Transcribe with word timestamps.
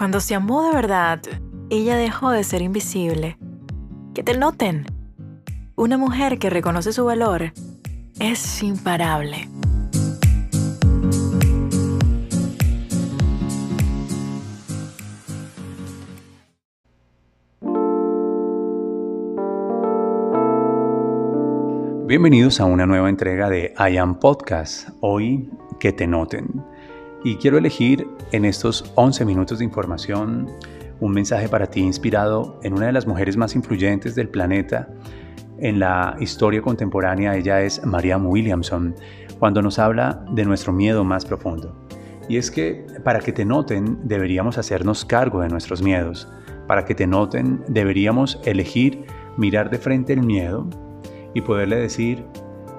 Cuando 0.00 0.20
se 0.20 0.34
amó 0.34 0.62
de 0.62 0.72
verdad, 0.72 1.20
ella 1.68 1.94
dejó 1.94 2.30
de 2.30 2.42
ser 2.42 2.62
invisible. 2.62 3.36
Que 4.14 4.22
te 4.22 4.34
noten. 4.34 4.86
Una 5.76 5.98
mujer 5.98 6.38
que 6.38 6.48
reconoce 6.48 6.94
su 6.94 7.04
valor 7.04 7.52
es 8.18 8.62
imparable. 8.62 9.46
Bienvenidos 22.06 22.58
a 22.58 22.64
una 22.64 22.86
nueva 22.86 23.10
entrega 23.10 23.50
de 23.50 23.74
I 23.78 23.98
Am 23.98 24.18
Podcast. 24.18 24.88
Hoy 25.02 25.50
que 25.78 25.92
te 25.92 26.06
noten. 26.06 26.64
Y 27.22 27.36
quiero 27.36 27.58
elegir 27.58 28.08
en 28.32 28.46
estos 28.46 28.92
11 28.94 29.26
minutos 29.26 29.58
de 29.58 29.64
información 29.66 30.48
un 31.00 31.12
mensaje 31.12 31.48
para 31.48 31.66
ti 31.66 31.80
inspirado 31.80 32.58
en 32.62 32.72
una 32.72 32.86
de 32.86 32.92
las 32.92 33.06
mujeres 33.06 33.36
más 33.36 33.54
influyentes 33.54 34.14
del 34.14 34.28
planeta 34.28 34.88
en 35.58 35.78
la 35.78 36.16
historia 36.18 36.62
contemporánea. 36.62 37.36
Ella 37.36 37.60
es 37.60 37.84
Marianne 37.84 38.26
Williamson, 38.26 38.94
cuando 39.38 39.60
nos 39.60 39.78
habla 39.78 40.24
de 40.32 40.46
nuestro 40.46 40.72
miedo 40.72 41.04
más 41.04 41.26
profundo. 41.26 41.86
Y 42.26 42.38
es 42.38 42.50
que 42.50 42.86
para 43.04 43.20
que 43.20 43.32
te 43.32 43.44
noten 43.44 43.98
deberíamos 44.04 44.56
hacernos 44.56 45.04
cargo 45.04 45.42
de 45.42 45.48
nuestros 45.48 45.82
miedos. 45.82 46.26
Para 46.66 46.86
que 46.86 46.94
te 46.94 47.06
noten 47.06 47.62
deberíamos 47.68 48.40
elegir 48.44 49.04
mirar 49.36 49.68
de 49.68 49.78
frente 49.78 50.14
el 50.14 50.22
miedo 50.22 50.68
y 51.34 51.42
poderle 51.42 51.76
decir 51.76 52.24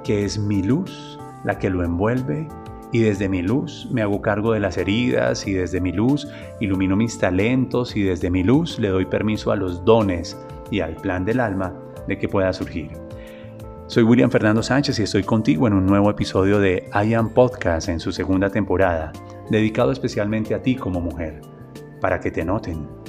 que 0.03 0.25
es 0.25 0.39
mi 0.39 0.63
luz 0.63 1.19
la 1.43 1.59
que 1.59 1.69
lo 1.69 1.83
envuelve 1.83 2.47
y 2.91 2.99
desde 3.01 3.29
mi 3.29 3.41
luz 3.41 3.87
me 3.91 4.01
hago 4.01 4.21
cargo 4.21 4.53
de 4.53 4.59
las 4.59 4.77
heridas 4.77 5.47
y 5.47 5.53
desde 5.53 5.81
mi 5.81 5.91
luz 5.91 6.27
ilumino 6.59 6.95
mis 6.95 7.17
talentos 7.17 7.95
y 7.95 8.03
desde 8.03 8.29
mi 8.29 8.43
luz 8.43 8.79
le 8.79 8.89
doy 8.89 9.05
permiso 9.05 9.51
a 9.51 9.55
los 9.55 9.83
dones 9.85 10.37
y 10.69 10.81
al 10.81 10.95
plan 10.95 11.25
del 11.25 11.39
alma 11.39 11.73
de 12.07 12.17
que 12.17 12.27
pueda 12.27 12.51
surgir. 12.53 12.91
Soy 13.87 14.03
William 14.03 14.31
Fernando 14.31 14.63
Sánchez 14.63 14.99
y 14.99 15.03
estoy 15.03 15.23
contigo 15.23 15.67
en 15.67 15.73
un 15.73 15.85
nuevo 15.85 16.09
episodio 16.09 16.59
de 16.59 16.89
I 16.93 17.13
Am 17.13 17.29
Podcast 17.29 17.89
en 17.89 17.99
su 17.99 18.11
segunda 18.11 18.49
temporada, 18.49 19.11
dedicado 19.49 19.91
especialmente 19.91 20.55
a 20.55 20.61
ti 20.61 20.75
como 20.75 21.01
mujer, 21.01 21.41
para 21.99 22.19
que 22.21 22.31
te 22.31 22.45
noten. 22.45 23.00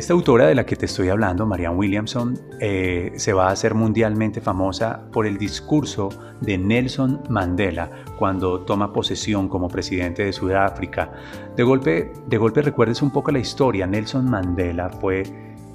Esta 0.00 0.14
autora 0.14 0.46
de 0.46 0.54
la 0.54 0.64
que 0.64 0.76
te 0.76 0.86
estoy 0.86 1.10
hablando, 1.10 1.44
Marianne 1.44 1.76
Williamson, 1.76 2.38
eh, 2.58 3.12
se 3.16 3.34
va 3.34 3.48
a 3.48 3.52
hacer 3.52 3.74
mundialmente 3.74 4.40
famosa 4.40 5.02
por 5.12 5.26
el 5.26 5.36
discurso 5.36 6.08
de 6.40 6.56
Nelson 6.56 7.20
Mandela 7.28 7.90
cuando 8.18 8.62
toma 8.62 8.94
posesión 8.94 9.46
como 9.46 9.68
presidente 9.68 10.24
de 10.24 10.32
Sudáfrica. 10.32 11.12
De 11.54 11.62
golpe, 11.64 12.14
de 12.26 12.38
golpe 12.38 12.62
recuerdes 12.62 13.02
un 13.02 13.10
poco 13.10 13.30
la 13.30 13.40
historia. 13.40 13.86
Nelson 13.86 14.24
Mandela 14.24 14.88
fue 14.88 15.22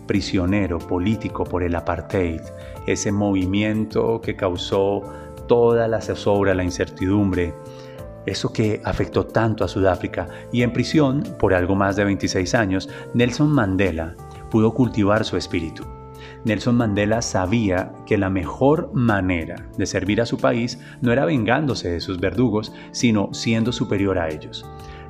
prisionero 0.07 0.79
político 0.79 1.43
por 1.43 1.61
el 1.61 1.75
apartheid, 1.75 2.41
ese 2.87 3.11
movimiento 3.11 4.21
que 4.21 4.35
causó 4.35 5.03
toda 5.47 5.87
la 5.87 6.01
zozobra, 6.01 6.55
la 6.55 6.63
incertidumbre 6.63 7.53
eso 8.25 8.51
que 8.51 8.81
afectó 8.83 9.25
tanto 9.25 9.63
a 9.63 9.67
Sudáfrica, 9.67 10.27
y 10.51 10.63
en 10.63 10.73
prisión, 10.73 11.23
por 11.39 11.53
algo 11.53 11.75
más 11.75 11.95
de 11.95 12.05
26 12.05 12.55
años, 12.55 12.89
Nelson 13.13 13.51
Mandela 13.51 14.15
pudo 14.49 14.73
cultivar 14.73 15.25
su 15.25 15.37
espíritu. 15.37 15.83
Nelson 16.43 16.75
Mandela 16.75 17.21
sabía 17.21 17.91
que 18.05 18.17
la 18.17 18.29
mejor 18.29 18.91
manera 18.93 19.67
de 19.77 19.85
servir 19.85 20.21
a 20.21 20.25
su 20.25 20.37
país 20.37 20.79
no 21.01 21.11
era 21.11 21.25
vengándose 21.25 21.89
de 21.89 22.01
sus 22.01 22.19
verdugos, 22.19 22.73
sino 22.91 23.33
siendo 23.33 23.71
superior 23.71 24.19
a 24.19 24.29
ellos. 24.29 24.65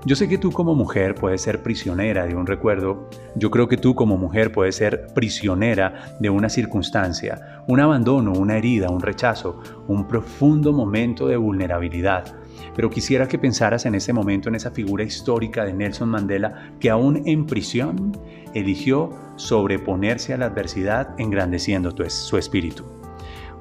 Yo 0.05 0.15
sé 0.15 0.29
que 0.29 0.37
tú 0.37 0.51
como 0.51 0.75
mujer 0.75 1.15
puedes 1.15 1.41
ser 1.41 1.63
prisionera 1.63 2.27
de 2.27 2.35
un 2.35 2.45
recuerdo, 2.45 3.09
yo 3.35 3.49
creo 3.49 3.67
que 3.67 3.77
tú 3.77 3.95
como 3.95 4.17
mujer 4.17 4.51
puedes 4.51 4.75
ser 4.75 5.07
prisionera 5.15 6.15
de 6.19 6.29
una 6.29 6.47
circunstancia, 6.47 7.63
un 7.67 7.79
abandono, 7.79 8.31
una 8.33 8.57
herida, 8.57 8.91
un 8.91 9.01
rechazo, 9.01 9.61
un 9.87 10.07
profundo 10.07 10.71
momento 10.71 11.27
de 11.27 11.37
vulnerabilidad 11.37 12.35
pero 12.75 12.89
quisiera 12.89 13.27
que 13.27 13.39
pensaras 13.39 13.85
en 13.85 13.95
ese 13.95 14.13
momento 14.13 14.49
en 14.49 14.55
esa 14.55 14.71
figura 14.71 15.03
histórica 15.03 15.63
de 15.63 15.73
Nelson 15.73 16.09
Mandela 16.09 16.71
que 16.79 16.89
aún 16.89 17.23
en 17.25 17.45
prisión 17.45 18.11
eligió 18.53 19.11
sobreponerse 19.37 20.33
a 20.33 20.37
la 20.37 20.47
adversidad 20.47 21.09
engrandeciendo 21.17 21.93
su 22.09 22.37
espíritu. 22.37 22.83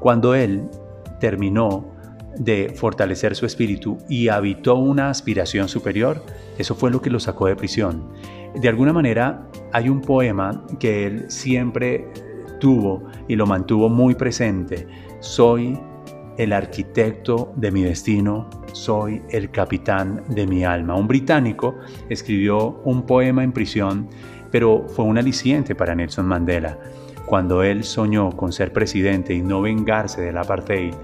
Cuando 0.01 0.35
él 0.35 0.69
terminó 1.21 1.95
de 2.39 2.73
fortalecer 2.75 3.35
su 3.35 3.47
espíritu 3.47 3.99
y 4.09 4.29
habitó 4.29 4.77
una 4.77 5.11
aspiración 5.11 5.69
superior, 5.69 6.23
eso 6.59 6.75
fue 6.75 6.91
lo 6.91 7.01
que 7.01 7.11
lo 7.11 7.21
sacó 7.21 7.47
de 7.47 7.57
prisión. 7.57 8.09
De 8.55 8.69
alguna 8.69 8.93
manera 8.93 9.49
hay 9.73 9.89
un 9.89 10.01
poema 10.01 10.65
que 10.79 11.07
él 11.07 11.25
siempre 11.29 12.09
tuvo 12.61 13.05
y 13.29 13.37
lo 13.37 13.47
mantuvo 13.47 13.89
muy 13.89 14.15
presente. 14.15 14.87
Soy 15.21 15.79
el 16.37 16.53
arquitecto 16.53 17.53
de 17.57 17.71
mi 17.71 17.83
destino, 17.83 18.49
soy 18.73 19.23
el 19.31 19.51
capitán 19.51 20.23
de 20.29 20.47
mi 20.47 20.65
alma. 20.65 20.97
Un 20.97 21.07
británico 21.07 21.77
escribió 22.09 22.81
un 22.85 23.07
poema 23.07 23.45
en 23.45 23.53
prisión, 23.53 24.09
pero 24.51 24.87
fue 24.89 25.05
un 25.05 25.19
aliciente 25.19 25.75
para 25.75 25.95
Nelson 25.95 26.27
Mandela. 26.27 26.79
Cuando 27.27 27.63
él 27.63 27.85
soñó 27.85 28.31
con 28.37 28.53
ser 28.53 28.73
presidente 28.73 29.33
y 29.33 29.43
no 29.43 29.63
vengarse 29.63 30.21
del 30.21 30.37
apartheid, 30.37 30.95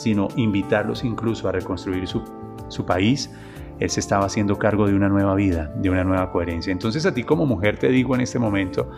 sino 0.00 0.28
invitarlos 0.36 1.04
incluso 1.04 1.48
a 1.48 1.52
reconstruir 1.52 2.06
su, 2.06 2.22
su 2.68 2.86
país, 2.86 3.30
él 3.78 3.90
se 3.90 4.00
estaba 4.00 4.26
haciendo 4.26 4.58
cargo 4.58 4.86
de 4.86 4.94
una 4.94 5.08
nueva 5.08 5.34
vida, 5.34 5.72
de 5.76 5.90
una 5.90 6.04
nueva 6.04 6.30
coherencia. 6.30 6.72
Entonces 6.72 7.06
a 7.06 7.14
ti 7.14 7.24
como 7.24 7.46
mujer 7.46 7.78
te 7.78 7.88
digo 7.88 8.14
en 8.14 8.20
este 8.20 8.38
momento, 8.38 8.90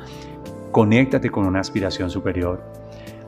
conéctate 0.71 1.31
con 1.31 1.47
una 1.47 1.61
aspiración 1.61 2.11
superior 2.11 2.83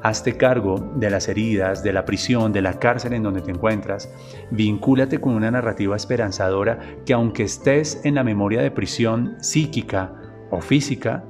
Hazte 0.05 0.37
cargo 0.37 0.93
de 0.97 1.09
las 1.09 1.29
heridas, 1.29 1.83
de 1.83 1.95
la 1.95 2.05
prisión, 2.05 2.53
de 2.53 2.61
la 2.61 2.79
cárcel 2.79 3.15
en 3.15 3.23
donde 3.23 3.41
te 3.41 3.51
encuentras. 3.51 4.13
Vincúlate 4.51 5.19
con 5.19 5.33
una 5.33 5.51
narrativa 5.51 5.97
esperanzadora 5.97 6.79
que 7.07 7.15
aunque 7.15 7.45
estés 7.45 8.03
en 8.05 8.17
la 8.17 8.23
memoria 8.23 8.61
de 8.61 8.71
prisión 8.71 9.37
psíquica 9.41 10.13
o 10.51 10.61
física, 10.61 11.25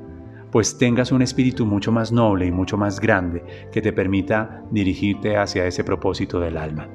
pues 0.54 0.78
tengas 0.78 1.10
un 1.10 1.20
espíritu 1.20 1.66
mucho 1.66 1.90
más 1.90 2.12
noble 2.12 2.46
y 2.46 2.52
mucho 2.52 2.76
más 2.76 3.00
grande 3.00 3.44
que 3.72 3.82
te 3.82 3.92
permita 3.92 4.62
dirigirte 4.70 5.36
hacia 5.36 5.66
ese 5.66 5.82
propósito 5.82 6.38
del 6.38 6.56
alma. 6.56 6.86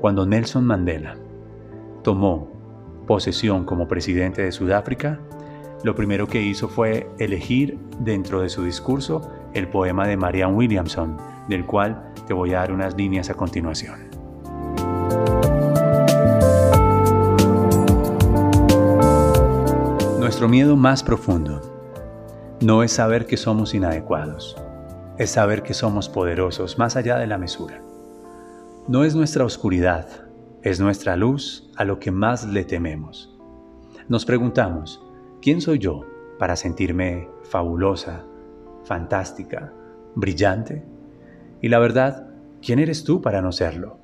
Cuando 0.00 0.24
Nelson 0.24 0.64
Mandela 0.64 1.14
tomó 2.02 2.50
posesión 3.06 3.66
como 3.66 3.86
presidente 3.86 4.40
de 4.40 4.52
Sudáfrica, 4.52 5.20
lo 5.84 5.94
primero 5.94 6.28
que 6.28 6.40
hizo 6.40 6.66
fue 6.66 7.10
elegir 7.18 7.78
dentro 8.00 8.40
de 8.40 8.48
su 8.48 8.64
discurso 8.64 9.20
el 9.52 9.68
poema 9.68 10.06
de 10.06 10.16
Marianne 10.16 10.56
Williamson, 10.56 11.18
del 11.46 11.66
cual 11.66 12.14
te 12.26 12.32
voy 12.32 12.54
a 12.54 12.60
dar 12.60 12.72
unas 12.72 12.96
líneas 12.96 13.28
a 13.28 13.34
continuación. 13.34 14.08
Nuestro 20.18 20.48
miedo 20.48 20.74
más 20.74 21.02
profundo 21.02 21.77
no 22.60 22.82
es 22.82 22.92
saber 22.92 23.26
que 23.26 23.36
somos 23.36 23.72
inadecuados, 23.72 24.56
es 25.16 25.30
saber 25.30 25.62
que 25.62 25.74
somos 25.74 26.08
poderosos 26.08 26.76
más 26.76 26.96
allá 26.96 27.16
de 27.16 27.28
la 27.28 27.38
mesura. 27.38 27.80
No 28.88 29.04
es 29.04 29.14
nuestra 29.14 29.44
oscuridad, 29.44 30.08
es 30.62 30.80
nuestra 30.80 31.16
luz 31.16 31.70
a 31.76 31.84
lo 31.84 32.00
que 32.00 32.10
más 32.10 32.44
le 32.46 32.64
tememos. 32.64 33.36
Nos 34.08 34.24
preguntamos, 34.24 35.00
¿quién 35.40 35.60
soy 35.60 35.78
yo 35.78 36.00
para 36.38 36.56
sentirme 36.56 37.28
fabulosa, 37.44 38.24
fantástica, 38.84 39.72
brillante? 40.16 40.84
Y 41.62 41.68
la 41.68 41.78
verdad, 41.78 42.28
¿quién 42.60 42.80
eres 42.80 43.04
tú 43.04 43.22
para 43.22 43.40
no 43.40 43.52
serlo? 43.52 43.98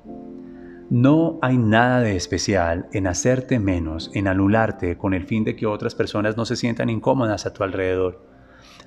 No 0.89 1.39
hay 1.41 1.57
nada 1.57 1.99
de 1.99 2.15
especial 2.15 2.87
en 2.93 3.07
hacerte 3.07 3.59
menos, 3.59 4.11
en 4.13 4.27
anularte 4.27 4.97
con 4.97 5.13
el 5.13 5.25
fin 5.25 5.43
de 5.43 5.55
que 5.55 5.65
otras 5.65 5.95
personas 5.95 6.37
no 6.37 6.45
se 6.45 6.55
sientan 6.55 6.89
incómodas 6.89 7.45
a 7.45 7.53
tu 7.53 7.63
alrededor. 7.63 8.34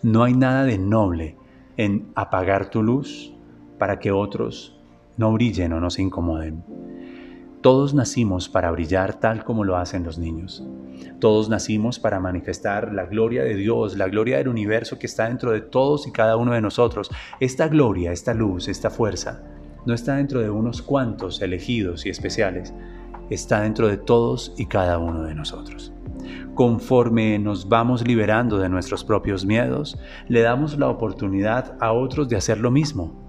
No 0.02 0.22
hay 0.22 0.34
nada 0.34 0.64
de 0.64 0.78
noble 0.78 1.36
en 1.76 2.10
apagar 2.14 2.70
tu 2.70 2.82
luz 2.82 3.34
para 3.78 3.98
que 3.98 4.12
otros 4.12 4.78
no 5.16 5.32
brillen 5.32 5.72
o 5.72 5.80
no 5.80 5.90
se 5.90 6.02
incomoden. 6.02 6.64
Todos 7.60 7.92
nacimos 7.92 8.48
para 8.48 8.70
brillar 8.70 9.18
tal 9.18 9.44
como 9.44 9.64
lo 9.64 9.76
hacen 9.76 10.04
los 10.04 10.16
niños. 10.16 10.64
Todos 11.18 11.48
nacimos 11.48 11.98
para 11.98 12.20
manifestar 12.20 12.92
la 12.92 13.06
gloria 13.06 13.42
de 13.42 13.56
Dios, 13.56 13.96
la 13.96 14.06
gloria 14.06 14.38
del 14.38 14.46
universo 14.46 14.98
que 14.98 15.06
está 15.06 15.28
dentro 15.28 15.50
de 15.50 15.60
todos 15.60 16.06
y 16.06 16.12
cada 16.12 16.36
uno 16.36 16.52
de 16.52 16.60
nosotros. 16.60 17.10
Esta 17.40 17.66
gloria, 17.66 18.12
esta 18.12 18.32
luz, 18.32 18.68
esta 18.68 18.90
fuerza, 18.90 19.42
no 19.86 19.94
está 19.94 20.16
dentro 20.16 20.40
de 20.40 20.50
unos 20.50 20.82
cuantos 20.82 21.42
elegidos 21.42 22.06
y 22.06 22.10
especiales, 22.10 22.72
está 23.30 23.62
dentro 23.62 23.88
de 23.88 23.96
todos 23.96 24.54
y 24.56 24.66
cada 24.66 24.98
uno 24.98 25.24
de 25.24 25.34
nosotros. 25.34 25.92
Conforme 26.54 27.38
nos 27.38 27.68
vamos 27.68 28.06
liberando 28.06 28.58
de 28.58 28.68
nuestros 28.68 29.04
propios 29.04 29.44
miedos, 29.44 29.98
le 30.28 30.40
damos 30.40 30.78
la 30.78 30.88
oportunidad 30.88 31.76
a 31.80 31.92
otros 31.92 32.28
de 32.28 32.36
hacer 32.36 32.58
lo 32.58 32.70
mismo. 32.70 33.28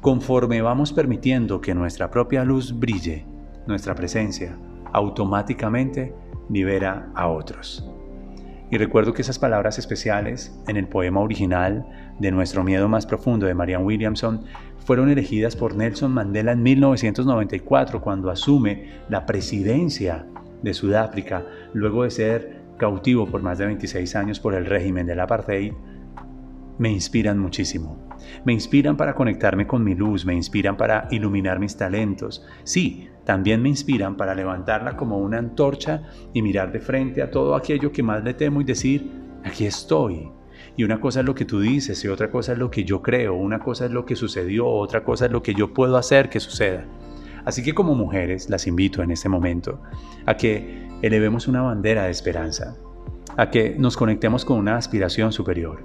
Conforme 0.00 0.62
vamos 0.62 0.92
permitiendo 0.92 1.60
que 1.60 1.74
nuestra 1.74 2.10
propia 2.10 2.44
luz 2.44 2.78
brille, 2.78 3.26
nuestra 3.66 3.94
presencia, 3.94 4.56
automáticamente 4.92 6.14
libera 6.48 7.10
a 7.14 7.28
otros. 7.28 7.88
Y 8.70 8.78
recuerdo 8.78 9.12
que 9.12 9.22
esas 9.22 9.38
palabras 9.38 9.78
especiales 9.78 10.56
en 10.68 10.76
el 10.76 10.86
poema 10.86 11.20
original 11.20 11.84
de 12.20 12.30
Nuestro 12.30 12.62
Miedo 12.62 12.88
Más 12.88 13.04
Profundo 13.04 13.46
de 13.46 13.54
Marianne 13.54 13.84
Williamson 13.84 14.44
fueron 14.78 15.10
elegidas 15.10 15.56
por 15.56 15.74
Nelson 15.74 16.12
Mandela 16.12 16.52
en 16.52 16.62
1994 16.62 18.00
cuando 18.00 18.30
asume 18.30 18.90
la 19.08 19.26
presidencia 19.26 20.24
de 20.62 20.72
Sudáfrica 20.72 21.44
luego 21.72 22.04
de 22.04 22.10
ser 22.10 22.60
cautivo 22.78 23.26
por 23.26 23.42
más 23.42 23.58
de 23.58 23.66
26 23.66 24.16
años 24.16 24.40
por 24.40 24.54
el 24.54 24.66
régimen 24.66 25.06
del 25.06 25.20
apartheid 25.20 25.72
me 26.80 26.90
inspiran 26.90 27.38
muchísimo. 27.38 28.08
Me 28.46 28.54
inspiran 28.54 28.96
para 28.96 29.14
conectarme 29.14 29.66
con 29.66 29.84
mi 29.84 29.94
luz, 29.94 30.24
me 30.24 30.34
inspiran 30.34 30.78
para 30.78 31.08
iluminar 31.10 31.58
mis 31.58 31.76
talentos. 31.76 32.42
Sí, 32.64 33.06
también 33.24 33.60
me 33.60 33.68
inspiran 33.68 34.16
para 34.16 34.34
levantarla 34.34 34.96
como 34.96 35.18
una 35.18 35.36
antorcha 35.36 36.04
y 36.32 36.40
mirar 36.40 36.72
de 36.72 36.80
frente 36.80 37.20
a 37.20 37.30
todo 37.30 37.54
aquello 37.54 37.92
que 37.92 38.02
más 38.02 38.24
le 38.24 38.32
temo 38.32 38.62
y 38.62 38.64
decir, 38.64 39.10
aquí 39.44 39.66
estoy. 39.66 40.30
Y 40.74 40.84
una 40.84 40.98
cosa 41.02 41.20
es 41.20 41.26
lo 41.26 41.34
que 41.34 41.44
tú 41.44 41.60
dices 41.60 42.02
y 42.02 42.08
otra 42.08 42.30
cosa 42.30 42.52
es 42.52 42.58
lo 42.58 42.70
que 42.70 42.82
yo 42.82 43.02
creo, 43.02 43.34
una 43.34 43.58
cosa 43.58 43.84
es 43.84 43.90
lo 43.90 44.06
que 44.06 44.16
sucedió, 44.16 44.66
otra 44.66 45.04
cosa 45.04 45.26
es 45.26 45.32
lo 45.32 45.42
que 45.42 45.52
yo 45.52 45.74
puedo 45.74 45.98
hacer 45.98 46.30
que 46.30 46.40
suceda. 46.40 46.86
Así 47.44 47.62
que 47.62 47.74
como 47.74 47.94
mujeres 47.94 48.48
las 48.48 48.66
invito 48.66 49.02
en 49.02 49.10
este 49.10 49.28
momento 49.28 49.82
a 50.24 50.34
que 50.34 50.89
elevemos 51.02 51.48
una 51.48 51.62
bandera 51.62 52.04
de 52.04 52.10
esperanza, 52.10 52.76
a 53.36 53.50
que 53.50 53.76
nos 53.78 53.96
conectemos 53.96 54.44
con 54.44 54.58
una 54.58 54.76
aspiración 54.76 55.32
superior, 55.32 55.84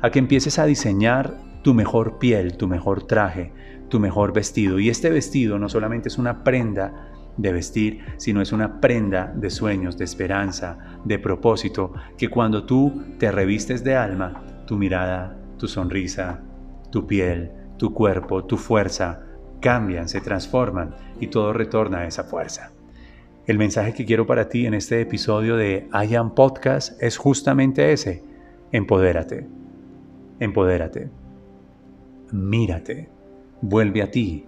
a 0.00 0.10
que 0.10 0.18
empieces 0.18 0.58
a 0.58 0.66
diseñar 0.66 1.34
tu 1.62 1.74
mejor 1.74 2.18
piel, 2.18 2.56
tu 2.56 2.68
mejor 2.68 3.04
traje, 3.04 3.52
tu 3.88 4.00
mejor 4.00 4.32
vestido. 4.32 4.78
Y 4.78 4.88
este 4.88 5.10
vestido 5.10 5.58
no 5.58 5.68
solamente 5.68 6.08
es 6.08 6.18
una 6.18 6.44
prenda 6.44 7.10
de 7.36 7.52
vestir, 7.52 8.00
sino 8.16 8.42
es 8.42 8.52
una 8.52 8.80
prenda 8.80 9.32
de 9.34 9.50
sueños, 9.50 9.96
de 9.96 10.04
esperanza, 10.04 10.78
de 11.04 11.18
propósito, 11.18 11.92
que 12.18 12.28
cuando 12.28 12.64
tú 12.64 13.02
te 13.18 13.30
revistes 13.30 13.84
de 13.84 13.96
alma, 13.96 14.42
tu 14.66 14.76
mirada, 14.76 15.38
tu 15.58 15.68
sonrisa, 15.68 16.40
tu 16.90 17.06
piel, 17.06 17.52
tu 17.78 17.94
cuerpo, 17.94 18.44
tu 18.44 18.56
fuerza, 18.56 19.22
cambian, 19.60 20.08
se 20.08 20.20
transforman 20.20 20.94
y 21.20 21.28
todo 21.28 21.52
retorna 21.52 21.98
a 21.98 22.06
esa 22.06 22.24
fuerza. 22.24 22.71
El 23.44 23.58
mensaje 23.58 23.92
que 23.92 24.04
quiero 24.04 24.24
para 24.24 24.48
ti 24.48 24.66
en 24.66 24.74
este 24.74 25.00
episodio 25.00 25.56
de 25.56 25.88
I 25.92 26.14
Am 26.14 26.32
Podcast 26.32 27.02
es 27.02 27.16
justamente 27.16 27.92
ese. 27.92 28.22
Empodérate. 28.70 29.48
Empodérate. 30.38 31.10
Mírate. 32.30 33.08
Vuelve 33.60 34.00
a 34.02 34.12
ti. 34.12 34.46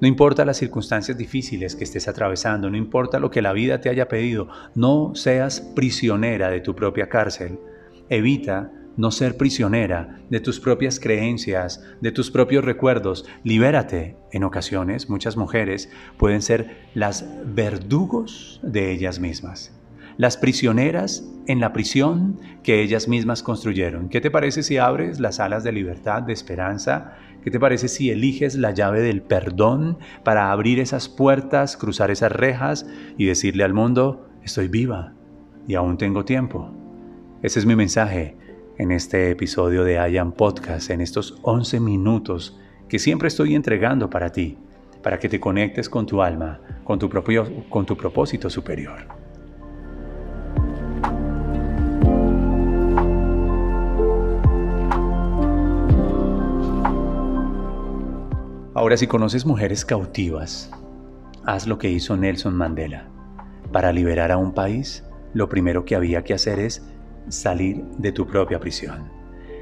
No 0.00 0.08
importa 0.08 0.44
las 0.44 0.56
circunstancias 0.56 1.16
difíciles 1.16 1.76
que 1.76 1.84
estés 1.84 2.08
atravesando, 2.08 2.68
no 2.68 2.76
importa 2.76 3.20
lo 3.20 3.30
que 3.30 3.42
la 3.42 3.52
vida 3.52 3.80
te 3.80 3.88
haya 3.88 4.08
pedido, 4.08 4.48
no 4.74 5.14
seas 5.14 5.60
prisionera 5.60 6.50
de 6.50 6.60
tu 6.60 6.74
propia 6.74 7.08
cárcel. 7.08 7.60
Evita 8.08 8.72
no 8.96 9.10
ser 9.10 9.36
prisionera 9.36 10.18
de 10.30 10.40
tus 10.40 10.60
propias 10.60 11.00
creencias, 11.00 11.82
de 12.00 12.12
tus 12.12 12.30
propios 12.30 12.64
recuerdos. 12.64 13.24
Libérate. 13.44 14.16
En 14.32 14.44
ocasiones, 14.44 15.10
muchas 15.10 15.36
mujeres 15.36 15.90
pueden 16.16 16.40
ser 16.40 16.78
las 16.94 17.26
verdugos 17.44 18.60
de 18.62 18.90
ellas 18.92 19.20
mismas 19.20 19.72
las 20.16 20.36
prisioneras 20.36 21.24
en 21.46 21.60
la 21.60 21.72
prisión 21.72 22.38
que 22.62 22.82
ellas 22.82 23.08
mismas 23.08 23.42
construyeron. 23.42 24.08
¿Qué 24.08 24.20
te 24.20 24.30
parece 24.30 24.62
si 24.62 24.76
abres 24.76 25.20
las 25.20 25.40
alas 25.40 25.64
de 25.64 25.72
libertad, 25.72 26.22
de 26.22 26.32
esperanza? 26.32 27.16
¿Qué 27.42 27.50
te 27.50 27.58
parece 27.58 27.88
si 27.88 28.10
eliges 28.10 28.54
la 28.54 28.70
llave 28.70 29.00
del 29.00 29.22
perdón 29.22 29.98
para 30.22 30.52
abrir 30.52 30.78
esas 30.78 31.08
puertas, 31.08 31.76
cruzar 31.76 32.10
esas 32.10 32.30
rejas 32.30 32.86
y 33.18 33.26
decirle 33.26 33.64
al 33.64 33.74
mundo, 33.74 34.28
estoy 34.44 34.68
viva 34.68 35.14
y 35.66 35.74
aún 35.74 35.98
tengo 35.98 36.24
tiempo? 36.24 36.70
Ese 37.42 37.58
es 37.58 37.66
mi 37.66 37.74
mensaje 37.74 38.36
en 38.82 38.90
este 38.90 39.30
episodio 39.30 39.84
de 39.84 40.00
Ayan 40.00 40.32
Podcast, 40.32 40.90
en 40.90 41.00
estos 41.00 41.38
11 41.42 41.78
minutos 41.78 42.58
que 42.88 42.98
siempre 42.98 43.28
estoy 43.28 43.54
entregando 43.54 44.10
para 44.10 44.32
ti, 44.32 44.58
para 45.04 45.20
que 45.20 45.28
te 45.28 45.38
conectes 45.38 45.88
con 45.88 46.04
tu 46.04 46.20
alma, 46.20 46.60
con 46.82 46.98
tu, 46.98 47.08
propio, 47.08 47.46
con 47.70 47.86
tu 47.86 47.96
propósito 47.96 48.50
superior. 48.50 49.06
Ahora, 58.74 58.96
si 58.96 59.06
conoces 59.06 59.46
mujeres 59.46 59.84
cautivas, 59.84 60.72
haz 61.44 61.68
lo 61.68 61.78
que 61.78 61.88
hizo 61.88 62.16
Nelson 62.16 62.56
Mandela. 62.56 63.08
Para 63.70 63.92
liberar 63.92 64.32
a 64.32 64.38
un 64.38 64.52
país, 64.52 65.04
lo 65.34 65.48
primero 65.48 65.84
que 65.84 65.94
había 65.94 66.24
que 66.24 66.34
hacer 66.34 66.58
es 66.58 66.91
salir 67.28 67.84
de 67.98 68.12
tu 68.12 68.26
propia 68.26 68.60
prisión. 68.60 69.10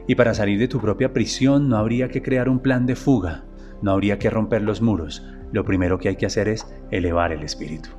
Y 0.06 0.14
para 0.14 0.34
salir 0.34 0.58
de 0.58 0.68
tu 0.68 0.80
propia 0.80 1.12
prisión 1.12 1.68
no 1.68 1.76
habría 1.76 2.08
que 2.08 2.22
crear 2.22 2.48
un 2.48 2.60
plan 2.60 2.86
de 2.86 2.96
fuga, 2.96 3.44
no 3.82 3.92
habría 3.92 4.18
que 4.18 4.30
romper 4.30 4.62
los 4.62 4.80
muros. 4.80 5.24
Lo 5.52 5.64
primero 5.64 5.98
que 5.98 6.08
hay 6.08 6.16
que 6.16 6.26
hacer 6.26 6.48
es 6.48 6.66
elevar 6.90 7.32
el 7.32 7.42
espíritu. 7.42 7.90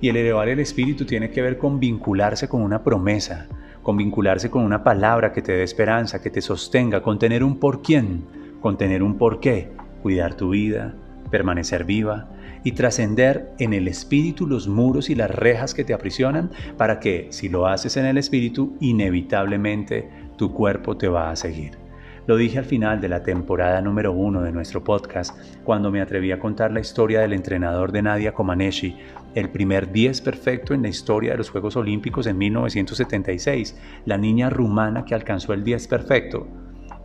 Y 0.00 0.08
el 0.08 0.16
elevar 0.16 0.48
el 0.48 0.60
espíritu 0.60 1.04
tiene 1.04 1.30
que 1.30 1.42
ver 1.42 1.58
con 1.58 1.80
vincularse 1.80 2.48
con 2.48 2.62
una 2.62 2.82
promesa, 2.82 3.48
con 3.82 3.96
vincularse 3.96 4.50
con 4.50 4.62
una 4.62 4.84
palabra 4.84 5.32
que 5.32 5.42
te 5.42 5.52
dé 5.52 5.62
esperanza, 5.62 6.20
que 6.20 6.30
te 6.30 6.42
sostenga, 6.42 7.02
con 7.02 7.18
tener 7.18 7.42
un 7.42 7.58
por 7.58 7.82
quién, 7.82 8.24
con 8.60 8.76
tener 8.76 9.02
un 9.02 9.16
por 9.16 9.40
qué, 9.40 9.72
cuidar 10.02 10.34
tu 10.34 10.50
vida, 10.50 10.94
permanecer 11.30 11.84
viva 11.84 12.28
y 12.66 12.72
trascender 12.72 13.52
en 13.60 13.74
el 13.74 13.86
espíritu 13.86 14.44
los 14.44 14.66
muros 14.66 15.08
y 15.08 15.14
las 15.14 15.30
rejas 15.30 15.72
que 15.72 15.84
te 15.84 15.94
aprisionan 15.94 16.50
para 16.76 16.98
que, 16.98 17.28
si 17.30 17.48
lo 17.48 17.68
haces 17.68 17.96
en 17.96 18.06
el 18.06 18.18
espíritu, 18.18 18.76
inevitablemente 18.80 20.10
tu 20.36 20.52
cuerpo 20.52 20.96
te 20.96 21.06
va 21.06 21.30
a 21.30 21.36
seguir. 21.36 21.78
Lo 22.26 22.36
dije 22.36 22.58
al 22.58 22.64
final 22.64 23.00
de 23.00 23.08
la 23.08 23.22
temporada 23.22 23.80
número 23.80 24.10
uno 24.10 24.42
de 24.42 24.50
nuestro 24.50 24.82
podcast, 24.82 25.38
cuando 25.62 25.92
me 25.92 26.00
atreví 26.00 26.32
a 26.32 26.40
contar 26.40 26.72
la 26.72 26.80
historia 26.80 27.20
del 27.20 27.34
entrenador 27.34 27.92
de 27.92 28.02
Nadia 28.02 28.34
Comaneci, 28.34 28.96
el 29.36 29.48
primer 29.48 29.92
10 29.92 30.20
perfecto 30.22 30.74
en 30.74 30.82
la 30.82 30.88
historia 30.88 31.30
de 31.30 31.38
los 31.38 31.50
Juegos 31.50 31.76
Olímpicos 31.76 32.26
en 32.26 32.36
1976, 32.36 33.78
la 34.06 34.18
niña 34.18 34.50
rumana 34.50 35.04
que 35.04 35.14
alcanzó 35.14 35.52
el 35.52 35.62
10 35.62 35.86
perfecto. 35.86 36.48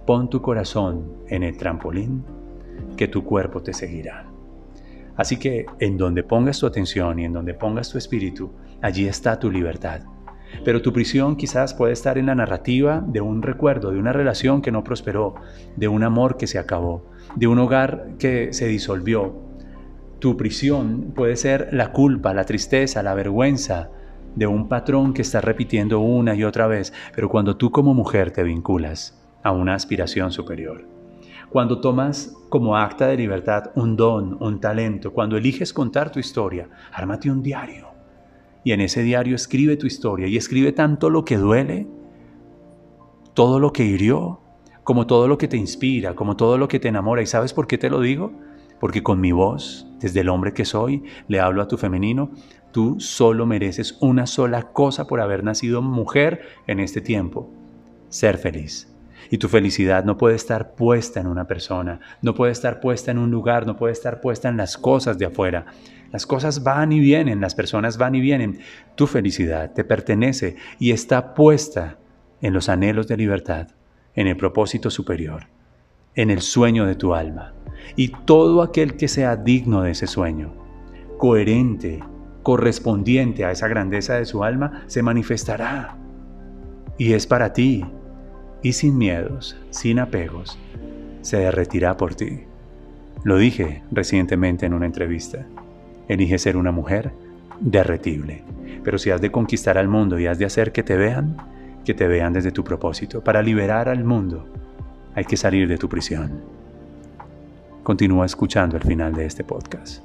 Pon 0.08 0.28
tu 0.28 0.42
corazón 0.42 1.18
en 1.28 1.44
el 1.44 1.56
trampolín 1.56 2.24
que 2.98 3.08
tu 3.08 3.24
cuerpo 3.24 3.62
te 3.62 3.74
seguirá. 3.74 4.31
Así 5.22 5.38
que 5.38 5.68
en 5.80 5.98
donde 5.98 6.24
pongas 6.24 6.58
tu 6.58 6.66
atención 6.66 7.20
y 7.20 7.26
en 7.26 7.34
donde 7.34 7.54
pongas 7.54 7.92
tu 7.92 8.00
espíritu, 8.00 8.54
allí 8.82 9.08
está 9.08 9.38
tu 9.38 9.52
libertad. 9.52 10.02
Pero 10.66 10.82
tu 10.82 10.92
prisión 10.92 11.36
quizás 11.36 11.76
puede 11.76 11.94
estar 11.94 12.18
en 12.18 12.26
la 12.26 12.34
narrativa 12.34 13.04
de 13.06 13.22
un 13.22 13.44
recuerdo, 13.44 13.92
de 13.92 14.00
una 14.00 14.14
relación 14.14 14.64
que 14.64 14.72
no 14.72 14.84
prosperó, 14.84 15.36
de 15.76 15.88
un 15.88 16.02
amor 16.02 16.38
que 16.38 16.48
se 16.48 16.58
acabó, 16.58 17.06
de 17.36 17.46
un 17.46 17.60
hogar 17.60 18.16
que 18.18 18.52
se 18.52 18.66
disolvió. 18.66 19.36
Tu 20.18 20.36
prisión 20.38 21.14
puede 21.16 21.36
ser 21.36 21.70
la 21.72 21.92
culpa, 21.92 22.34
la 22.34 22.46
tristeza, 22.46 23.04
la 23.04 23.14
vergüenza 23.14 23.92
de 24.36 24.48
un 24.48 24.70
patrón 24.70 25.14
que 25.14 25.22
está 25.22 25.40
repitiendo 25.40 26.00
una 26.00 26.34
y 26.34 26.44
otra 26.44 26.66
vez, 26.66 26.94
pero 27.14 27.30
cuando 27.30 27.58
tú 27.58 27.70
como 27.70 27.94
mujer 27.94 28.32
te 28.32 28.42
vinculas 28.42 29.22
a 29.44 29.52
una 29.52 29.76
aspiración 29.76 30.32
superior, 30.32 30.88
cuando 31.52 31.82
tomas 31.82 32.34
como 32.48 32.78
acta 32.78 33.08
de 33.08 33.18
libertad 33.18 33.72
un 33.76 33.98
don, 33.98 34.38
un 34.42 34.62
talento, 34.62 35.12
cuando 35.12 35.36
eliges 35.36 35.74
contar 35.74 36.10
tu 36.10 36.18
historia, 36.20 36.70
ármate 36.94 37.30
un 37.30 37.44
diario. 37.44 37.90
Y 38.64 38.72
en 38.72 38.80
ese 38.80 39.04
diario 39.04 39.36
escribe 39.36 39.76
tu 39.76 39.86
historia 39.86 40.28
y 40.28 40.38
escribe 40.38 40.72
tanto 40.72 41.10
lo 41.10 41.26
que 41.26 41.36
duele, 41.36 41.88
todo 43.34 43.60
lo 43.60 43.74
que 43.74 43.84
hirió, 43.84 44.40
como 44.86 45.08
todo 45.08 45.28
lo 45.28 45.38
que 45.38 45.50
te 45.50 45.58
inspira, 45.58 46.16
como 46.16 46.38
todo 46.38 46.58
lo 46.58 46.70
que 46.70 46.80
te 46.80 46.88
enamora. 46.88 47.22
¿Y 47.22 47.26
sabes 47.26 47.54
por 47.54 47.68
qué 47.68 47.78
te 47.78 47.90
lo 47.90 48.00
digo? 48.00 48.32
Porque 48.80 49.04
con 49.04 49.20
mi 49.20 49.34
voz, 49.34 49.86
desde 50.00 50.22
el 50.22 50.30
hombre 50.30 50.54
que 50.54 50.64
soy, 50.64 51.04
le 51.28 51.42
hablo 51.42 51.62
a 51.62 51.68
tu 51.68 51.78
femenino, 51.78 52.32
tú 52.72 52.98
solo 53.02 53.46
mereces 53.46 53.98
una 54.00 54.26
sola 54.26 54.72
cosa 54.72 55.06
por 55.06 55.20
haber 55.20 55.44
nacido 55.44 55.82
mujer 55.82 56.44
en 56.68 56.80
este 56.80 57.02
tiempo, 57.02 57.50
ser 58.08 58.38
feliz. 58.38 58.91
Y 59.32 59.38
tu 59.38 59.48
felicidad 59.48 60.04
no 60.04 60.18
puede 60.18 60.36
estar 60.36 60.76
puesta 60.76 61.22
en 61.22 61.28
una 61.28 61.48
persona, 61.48 62.02
no 62.22 62.36
puede 62.36 62.52
estar 62.52 62.82
puesta 62.82 63.12
en 63.12 63.18
un 63.18 63.32
lugar, 63.32 63.66
no 63.66 63.78
puede 63.78 63.94
estar 63.94 64.20
puesta 64.20 64.50
en 64.50 64.58
las 64.58 64.78
cosas 64.78 65.18
de 65.18 65.26
afuera. 65.26 65.68
Las 66.12 66.28
cosas 66.28 66.64
van 66.64 66.92
y 66.92 67.00
vienen, 67.00 67.40
las 67.40 67.56
personas 67.56 67.98
van 67.98 68.14
y 68.14 68.20
vienen. 68.20 68.60
Tu 68.96 69.08
felicidad 69.08 69.72
te 69.72 69.86
pertenece 69.86 70.58
y 70.80 70.92
está 70.92 71.34
puesta 71.34 71.98
en 72.42 72.54
los 72.54 72.68
anhelos 72.68 73.08
de 73.08 73.16
libertad, 73.16 73.70
en 74.16 74.28
el 74.28 74.36
propósito 74.36 74.90
superior, 74.90 75.48
en 76.14 76.30
el 76.30 76.42
sueño 76.42 76.86
de 76.86 76.96
tu 76.96 77.14
alma. 77.14 77.54
Y 77.96 78.10
todo 78.10 78.62
aquel 78.62 78.98
que 78.98 79.08
sea 79.08 79.38
digno 79.38 79.84
de 79.84 79.92
ese 79.92 80.08
sueño, 80.08 80.54
coherente, 81.18 82.04
correspondiente 82.44 83.46
a 83.46 83.52
esa 83.52 83.70
grandeza 83.70 84.16
de 84.16 84.26
su 84.26 84.44
alma, 84.44 84.84
se 84.88 85.02
manifestará. 85.02 85.96
Y 86.98 87.14
es 87.14 87.26
para 87.26 87.54
ti, 87.54 87.86
y 88.62 88.74
sin 88.74 88.98
miedos, 88.98 89.58
sin 89.70 90.00
apegos, 90.00 90.58
se 91.22 91.38
derretirá 91.38 91.98
por 91.98 92.16
ti. 92.16 92.42
Lo 93.24 93.38
dije 93.38 93.84
recientemente 93.92 94.66
en 94.66 94.74
una 94.74 94.86
entrevista. 94.86 95.46
elige 96.08 96.38
ser 96.40 96.58
una 96.58 96.72
mujer 96.72 97.12
derretible. 97.60 98.44
Pero 98.84 98.98
si 98.98 99.12
has 99.12 99.22
de 99.22 99.32
conquistar 99.32 99.78
al 99.78 99.88
mundo 99.88 100.20
y 100.20 100.28
has 100.28 100.40
de 100.40 100.46
hacer 100.46 100.72
que 100.72 100.84
te 100.84 100.98
vean, 100.98 101.38
que 101.86 101.94
te 101.94 102.08
vean 102.08 102.34
desde 102.34 102.52
tu 102.52 102.64
propósito. 102.64 103.24
Para 103.24 103.42
liberar 103.42 103.88
al 103.88 104.04
mundo 104.04 104.46
hay 105.16 105.26
que 105.26 105.38
salir 105.38 105.68
de 105.68 105.78
tu 105.78 105.88
prisión. 105.88 106.42
Continúa 107.84 108.26
escuchando 108.26 108.78
el 108.78 108.84
final 108.84 109.14
de 109.14 109.26
este 109.26 109.44
podcast. 109.44 110.04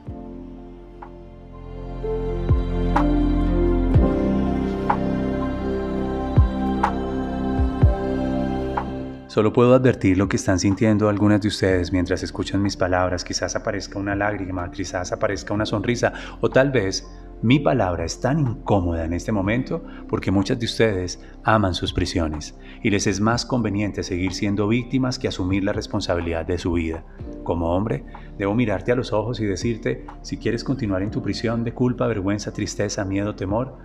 Solo 9.36 9.52
puedo 9.52 9.74
advertir 9.74 10.16
lo 10.16 10.30
que 10.30 10.36
están 10.36 10.58
sintiendo 10.58 11.10
algunas 11.10 11.42
de 11.42 11.48
ustedes 11.48 11.92
mientras 11.92 12.22
escuchan 12.22 12.62
mis 12.62 12.74
palabras. 12.74 13.22
Quizás 13.22 13.54
aparezca 13.54 13.98
una 13.98 14.16
lágrima, 14.16 14.70
quizás 14.70 15.12
aparezca 15.12 15.52
una 15.52 15.66
sonrisa 15.66 16.14
o 16.40 16.48
tal 16.48 16.70
vez 16.70 17.06
mi 17.42 17.58
palabra 17.58 18.06
es 18.06 18.18
tan 18.18 18.38
incómoda 18.38 19.04
en 19.04 19.12
este 19.12 19.32
momento 19.32 19.84
porque 20.08 20.30
muchas 20.30 20.58
de 20.58 20.64
ustedes 20.64 21.22
aman 21.44 21.74
sus 21.74 21.92
prisiones 21.92 22.58
y 22.82 22.88
les 22.88 23.06
es 23.06 23.20
más 23.20 23.44
conveniente 23.44 24.02
seguir 24.02 24.32
siendo 24.32 24.68
víctimas 24.68 25.18
que 25.18 25.28
asumir 25.28 25.64
la 25.64 25.74
responsabilidad 25.74 26.46
de 26.46 26.56
su 26.56 26.72
vida. 26.72 27.04
Como 27.44 27.76
hombre, 27.76 28.06
debo 28.38 28.54
mirarte 28.54 28.92
a 28.92 28.96
los 28.96 29.12
ojos 29.12 29.38
y 29.40 29.44
decirte, 29.44 30.06
si 30.22 30.38
quieres 30.38 30.64
continuar 30.64 31.02
en 31.02 31.10
tu 31.10 31.20
prisión 31.20 31.62
de 31.62 31.74
culpa, 31.74 32.06
vergüenza, 32.06 32.54
tristeza, 32.54 33.04
miedo, 33.04 33.34
temor, 33.34 33.76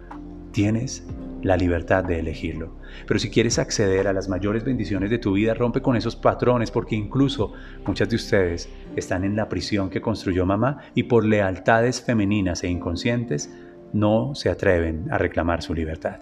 tienes 0.51 1.05
la 1.41 1.57
libertad 1.57 2.03
de 2.03 2.19
elegirlo. 2.19 2.75
Pero 3.07 3.19
si 3.19 3.29
quieres 3.29 3.57
acceder 3.57 4.07
a 4.07 4.13
las 4.13 4.29
mayores 4.29 4.63
bendiciones 4.63 5.09
de 5.09 5.17
tu 5.17 5.33
vida, 5.33 5.53
rompe 5.53 5.81
con 5.81 5.95
esos 5.95 6.15
patrones 6.15 6.71
porque 6.71 6.95
incluso 6.95 7.53
muchas 7.85 8.09
de 8.09 8.15
ustedes 8.15 8.69
están 8.95 9.23
en 9.23 9.35
la 9.35 9.49
prisión 9.49 9.89
que 9.89 10.01
construyó 10.01 10.45
mamá 10.45 10.79
y 10.93 11.03
por 11.03 11.25
lealtades 11.25 12.01
femeninas 12.01 12.63
e 12.63 12.69
inconscientes 12.69 13.51
no 13.93 14.35
se 14.35 14.49
atreven 14.49 15.07
a 15.11 15.17
reclamar 15.17 15.61
su 15.61 15.73
libertad. 15.73 16.19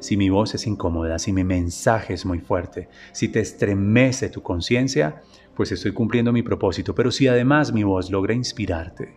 Si 0.00 0.16
mi 0.16 0.28
voz 0.28 0.54
es 0.54 0.66
incómoda, 0.66 1.18
si 1.18 1.32
mi 1.32 1.44
mensaje 1.44 2.14
es 2.14 2.26
muy 2.26 2.40
fuerte, 2.40 2.88
si 3.12 3.28
te 3.28 3.40
estremece 3.40 4.28
tu 4.28 4.42
conciencia, 4.42 5.22
pues 5.54 5.72
estoy 5.72 5.92
cumpliendo 5.92 6.32
mi 6.32 6.42
propósito. 6.42 6.94
Pero 6.94 7.10
si 7.10 7.28
además 7.28 7.72
mi 7.72 7.84
voz 7.84 8.10
logra 8.10 8.34
inspirarte, 8.34 9.14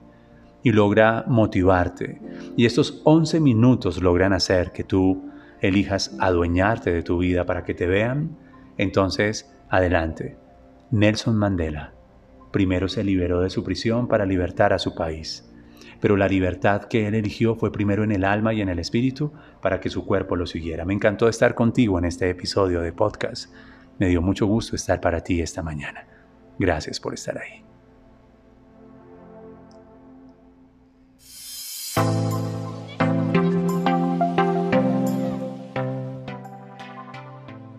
y 0.64 0.72
logra 0.72 1.24
motivarte. 1.28 2.22
Y 2.56 2.66
estos 2.66 3.02
11 3.04 3.40
minutos 3.40 4.02
logran 4.02 4.34
hacer 4.34 4.72
que 4.72 4.84
tú 4.84 5.30
elijas 5.62 6.16
adueñarte 6.20 6.92
de 6.92 7.04
tu 7.04 7.18
vida 7.18 7.46
para 7.46 7.64
que 7.64 7.74
te 7.74 7.88
vean, 7.88 8.38
entonces 8.78 9.52
adelante. 9.70 10.38
Nelson 10.92 11.38
Mandela 11.38 11.94
primero 12.52 12.88
se 12.88 13.04
liberó 13.04 13.42
de 13.42 13.50
su 13.50 13.64
prisión 13.64 14.08
para 14.08 14.26
libertar 14.26 14.74
a 14.74 14.80
su 14.80 14.94
país, 14.94 15.50
pero 16.00 16.18
la 16.18 16.28
libertad 16.28 16.84
que 16.84 17.08
él 17.08 17.16
eligió 17.16 17.56
fue 17.56 17.72
primero 17.72 18.04
en 18.04 18.12
el 18.12 18.24
alma 18.24 18.54
y 18.54 18.62
en 18.62 18.70
el 18.70 18.80
espíritu 18.80 19.32
para 19.62 19.80
que 19.80 19.90
su 19.90 20.06
cuerpo 20.06 20.36
lo 20.36 20.46
siguiera. 20.46 20.86
Me 20.86 20.94
encantó 20.94 21.28
estar 21.28 21.56
contigo 21.56 21.98
en 21.98 22.06
este 22.06 22.30
episodio 22.30 22.82
de 22.82 22.92
podcast. 22.92 23.54
Me 24.00 24.08
dio 24.08 24.22
mucho 24.22 24.46
gusto 24.46 24.76
estar 24.76 25.00
para 25.00 25.22
ti 25.22 25.42
esta 25.42 25.62
mañana. 25.62 26.06
Gracias 26.60 27.00
por 27.00 27.14
estar 27.14 27.38
ahí. 27.38 27.71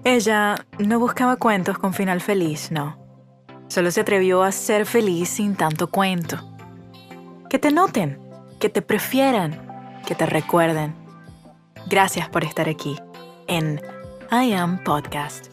Ella 0.04 0.66
no 0.78 0.98
buscaba 0.98 1.36
cuentos 1.36 1.78
con 1.78 1.94
final 1.94 2.20
feliz, 2.20 2.70
no. 2.70 2.98
Solo 3.68 3.90
se 3.90 4.00
atrevió 4.00 4.42
a 4.42 4.52
ser 4.52 4.84
feliz 4.84 5.28
sin 5.28 5.54
tanto 5.54 5.90
cuento. 5.90 6.38
Que 7.48 7.58
te 7.58 7.70
noten, 7.70 8.18
que 8.60 8.68
te 8.68 8.82
prefieran, 8.82 10.00
que 10.04 10.14
te 10.14 10.26
recuerden. 10.26 10.94
Gracias 11.86 12.28
por 12.28 12.44
estar 12.44 12.68
aquí 12.68 12.98
en 13.46 13.80
I 14.30 14.52
Am 14.52 14.82
Podcast. 14.82 15.51